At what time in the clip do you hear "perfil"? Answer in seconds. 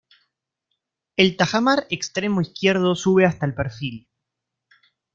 3.53-4.09